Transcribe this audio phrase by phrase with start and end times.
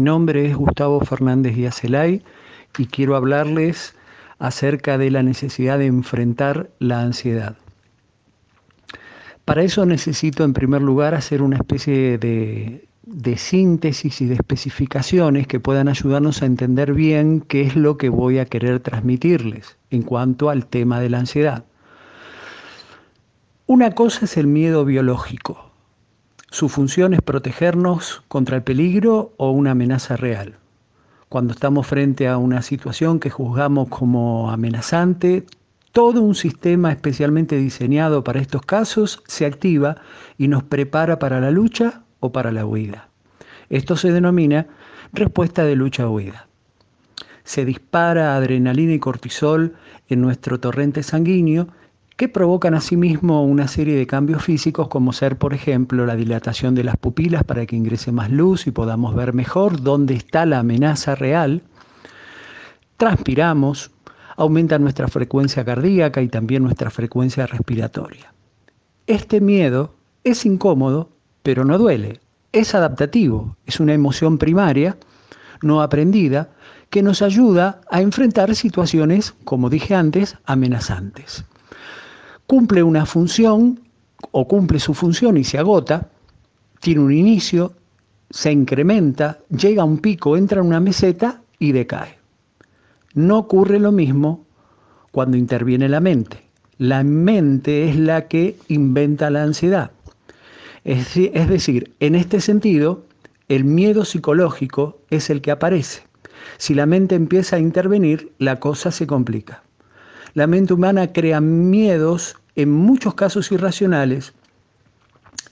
[0.00, 2.22] nombre es Gustavo Fernández Díaz Elay
[2.78, 3.94] y quiero hablarles
[4.38, 7.56] acerca de la necesidad de enfrentar la ansiedad.
[9.44, 15.46] Para eso necesito en primer lugar hacer una especie de, de, síntesis y de especificaciones
[15.46, 20.02] que puedan ayudarnos a entender bien qué es lo que voy a querer transmitirles en
[20.02, 21.64] cuanto al tema de la ansiedad.
[23.66, 25.71] Una cosa es el miedo biológico,
[26.52, 30.56] su función es protegernos contra el peligro o una amenaza real.
[31.30, 35.46] Cuando estamos frente a una situación que juzgamos como amenazante,
[35.92, 39.96] todo un sistema especialmente diseñado para estos casos se activa
[40.36, 43.08] y nos prepara para la lucha o para la huida.
[43.70, 44.66] Esto se denomina
[45.14, 46.48] respuesta de lucha-huida.
[47.44, 49.72] Se dispara adrenalina y cortisol
[50.10, 51.68] en nuestro torrente sanguíneo
[52.16, 56.84] que provocan asimismo una serie de cambios físicos como ser, por ejemplo, la dilatación de
[56.84, 61.14] las pupilas para que ingrese más luz y podamos ver mejor dónde está la amenaza
[61.14, 61.62] real.
[62.96, 63.90] Transpiramos,
[64.36, 68.32] aumenta nuestra frecuencia cardíaca y también nuestra frecuencia respiratoria.
[69.06, 71.10] Este miedo es incómodo,
[71.42, 72.20] pero no duele.
[72.52, 74.98] Es adaptativo, es una emoción primaria,
[75.62, 76.50] no aprendida,
[76.90, 81.46] que nos ayuda a enfrentar situaciones, como dije antes, amenazantes
[82.52, 83.80] cumple una función
[84.30, 86.10] o cumple su función y se agota,
[86.80, 87.72] tiene un inicio,
[88.28, 92.18] se incrementa, llega a un pico, entra en una meseta y decae.
[93.14, 94.44] No ocurre lo mismo
[95.12, 96.42] cuando interviene la mente.
[96.76, 99.90] La mente es la que inventa la ansiedad.
[100.84, 101.14] Es,
[101.48, 103.02] decir, en este sentido,
[103.48, 106.02] el miedo psicológico es el que aparece.
[106.58, 109.62] Si la mente empieza a intervenir, la cosa se complica.
[110.34, 114.34] La mente humana crea miedos en muchos casos irracionales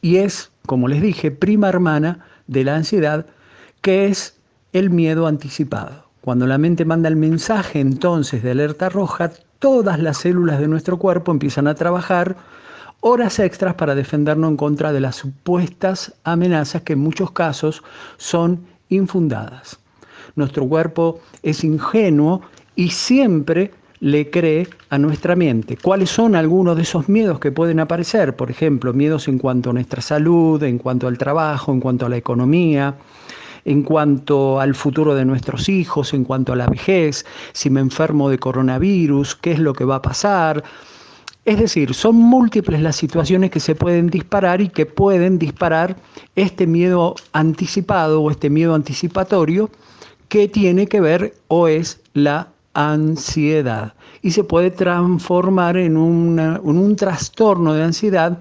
[0.00, 3.26] y es, como les dije, prima hermana de la ansiedad,
[3.80, 4.38] que es
[4.72, 6.06] el miedo anticipado.
[6.20, 10.98] Cuando la mente manda el mensaje entonces de alerta roja, todas las células de nuestro
[10.98, 12.36] cuerpo empiezan a trabajar
[13.00, 17.82] horas extras para defendernos en contra de las supuestas amenazas que en muchos casos
[18.16, 19.78] son infundadas.
[20.34, 22.42] Nuestro cuerpo es ingenuo
[22.74, 25.76] y siempre le cree a nuestra mente.
[25.76, 28.36] ¿Cuáles son algunos de esos miedos que pueden aparecer?
[28.36, 32.08] Por ejemplo, miedos en cuanto a nuestra salud, en cuanto al trabajo, en cuanto a
[32.08, 32.94] la economía,
[33.64, 38.30] en cuanto al futuro de nuestros hijos, en cuanto a la vejez, si me enfermo
[38.30, 40.62] de coronavirus, qué es lo que va a pasar.
[41.44, 45.96] Es decir, son múltiples las situaciones que se pueden disparar y que pueden disparar
[46.34, 49.70] este miedo anticipado o este miedo anticipatorio
[50.28, 57.72] que tiene que ver o es la ansiedad y se puede transformar en, un trastorno
[57.72, 58.38] de ansiedad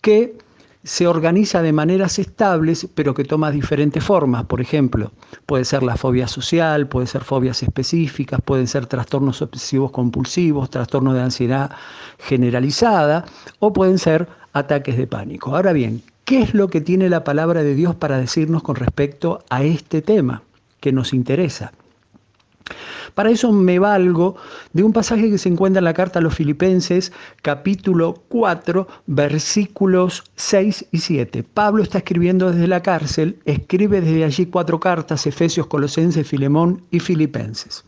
[0.00, 0.38] que
[0.84, 4.44] se organiza de maneras estables, pero que toma diferentes formas.
[4.44, 5.10] Por ejemplo,
[5.44, 11.14] puede ser la fobia social, puede ser fobias específicas, pueden ser trastornos obsesivos compulsivos, trastornos
[11.14, 11.72] de ansiedad
[12.20, 13.24] generalizada,
[13.58, 15.56] o pueden ser ataques de pánico.
[15.56, 19.44] Ahora bien, ¿qué es lo que tiene la palabra de Dios para decirnos con respecto
[19.50, 20.42] a este tema
[20.80, 21.72] que nos interesa?
[23.14, 24.36] Para eso me valgo
[24.72, 30.24] de un pasaje que se encuentra en la carta a los filipenses, capítulo 4, versículos
[30.36, 31.42] 6 y 7.
[31.42, 37.00] Pablo está escribiendo desde la cárcel, escribe desde allí cuatro cartas, Efesios, Colosenses, Filemón y
[37.00, 37.84] Filipenses.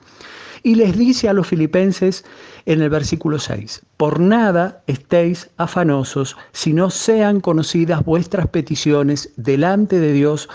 [0.63, 2.25] Y les dice a los filipenses
[2.67, 10.01] en el versículo 6, por nada estéis afanosos, si no sean conocidas vuestras peticiones delante
[10.01, 10.51] de Dios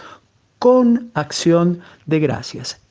[0.59, 2.84] con acción de gracias.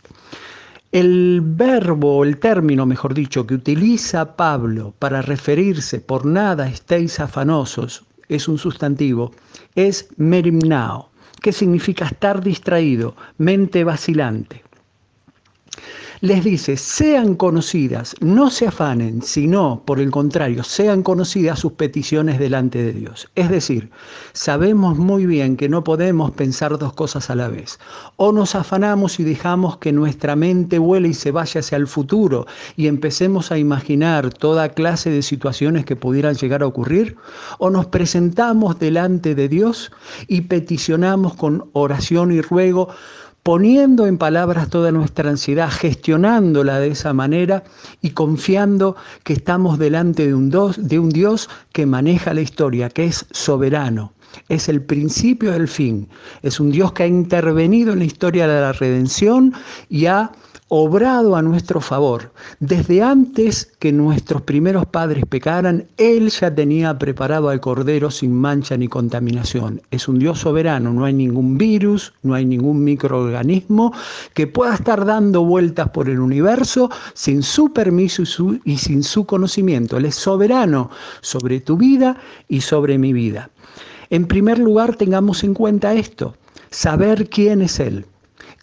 [0.95, 8.05] El verbo, el término, mejor dicho, que utiliza Pablo para referirse por nada estéis afanosos,
[8.29, 9.33] es un sustantivo,
[9.75, 11.11] es merimnao,
[11.43, 14.63] que significa estar distraído, mente vacilante
[16.21, 22.39] les dice, sean conocidas, no se afanen, sino, por el contrario, sean conocidas sus peticiones
[22.39, 23.29] delante de Dios.
[23.35, 23.91] Es decir,
[24.33, 27.79] sabemos muy bien que no podemos pensar dos cosas a la vez.
[28.17, 32.47] O nos afanamos y dejamos que nuestra mente vuele y se vaya hacia el futuro
[32.77, 37.17] y empecemos a imaginar toda clase de situaciones que pudieran llegar a ocurrir,
[37.59, 39.93] o nos presentamos delante de Dios
[40.27, 42.89] y peticionamos con oración y ruego
[43.45, 47.63] poniendo en palabras toda nuestra ansiedad, gestionándola de esa manera
[48.01, 53.05] y confiando que estamos delante de un, de un Dios que maneja la historia, que
[53.05, 54.15] es soberano.
[54.49, 56.09] Es el principio del fin.
[56.43, 59.53] Es un Dios que ha intervenido en la historia de la redención
[59.91, 60.33] y ha
[60.77, 62.33] obrado a nuestro favor.
[62.59, 68.77] Desde antes que nuestros primeros padres pecaran, Él ya tenía preparado al Cordero sin mancha
[68.77, 69.81] ni contaminación.
[69.93, 73.93] Es un Dios soberano, no hay ningún virus, no hay ningún microorganismo
[74.35, 78.25] que pueda estar dando vueltas por el universo sin su permiso
[78.65, 79.97] y, sin su conocimiento.
[79.97, 82.17] Él es soberano sobre tu vida
[82.49, 83.49] y sobre mi vida.
[84.11, 86.35] En primer lugar, tengamos en cuenta esto,
[86.71, 88.07] saber quién es Él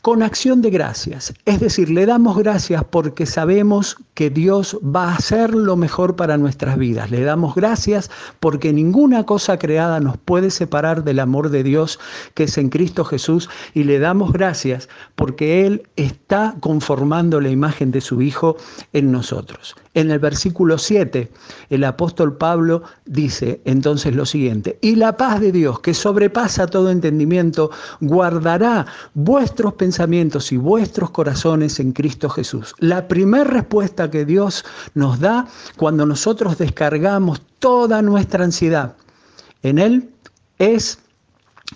[0.01, 1.33] con acción de gracias.
[1.45, 6.37] Es decir, le damos gracias porque sabemos que Dios va a hacer lo mejor para
[6.37, 7.11] nuestras vidas.
[7.11, 8.09] Le damos gracias
[8.39, 11.99] porque ninguna cosa creada nos puede separar del amor de Dios
[12.33, 13.49] que es en Cristo Jesús.
[13.73, 18.57] Y le damos gracias porque Él está conformando la imagen de su Hijo
[18.93, 19.75] en nosotros.
[19.93, 21.29] En el versículo 7,
[21.69, 26.89] el apóstol Pablo dice entonces lo siguiente, y la paz de Dios, que sobrepasa todo
[26.89, 32.73] entendimiento, guardará vuestros pensamientos y vuestros corazones en Cristo Jesús.
[32.79, 38.95] La primera respuesta que Dios nos da cuando nosotros descargamos toda nuestra ansiedad
[39.63, 40.09] en Él
[40.59, 40.97] es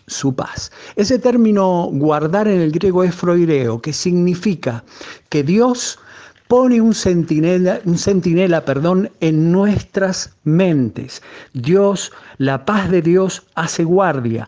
[0.08, 0.72] su paz.
[0.96, 4.86] Ese término guardar en el griego es froireo, que significa
[5.28, 6.00] que Dios
[6.48, 11.22] pone un centinela, un centinela perdón, en nuestras mentes.
[11.52, 14.48] Dios, la paz de Dios hace guardia,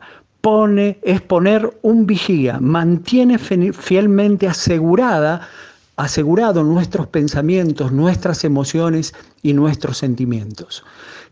[1.02, 5.42] es poner un vigía, mantiene fielmente asegurada,
[5.98, 10.86] asegurado nuestros pensamientos, nuestras emociones y nuestros sentimientos.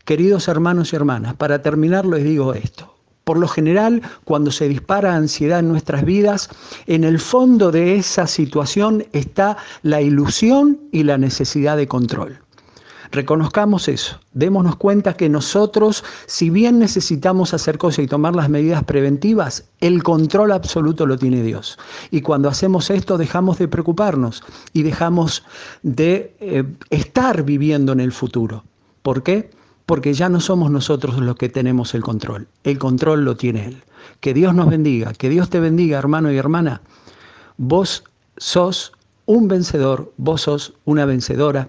[0.04, 2.94] Queridos hermanos y hermanas, para terminar les digo esto.
[3.24, 6.50] Por lo general, cuando se dispara ansiedad en nuestras vidas,
[6.86, 12.45] en el fondo de esa situación está la ilusión y la necesidad de control.
[13.10, 18.84] Reconozcamos eso, démonos cuenta que nosotros, si bien necesitamos hacer cosas y tomar las medidas
[18.84, 21.78] preventivas, el control absoluto lo tiene Dios.
[22.10, 24.42] Y cuando hacemos esto dejamos de preocuparnos
[24.72, 25.44] y dejamos
[25.82, 28.64] de eh, estar viviendo en el futuro.
[29.02, 29.50] ¿Por qué?
[29.86, 33.84] porque ya no somos nosotros los que tenemos el control, el control lo tiene Él.
[34.18, 36.82] Que Dios nos bendiga, que Dios te bendiga, hermano y hermana.
[37.56, 38.02] Vos
[38.36, 38.92] sos
[39.26, 41.68] un vencedor, vos sos una vencedora